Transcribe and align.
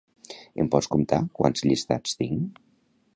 Em 0.63 0.69
pots 0.75 0.87
comptar 0.95 1.19
quants 1.41 1.65
llistats 1.73 2.19
tinc? 2.23 2.61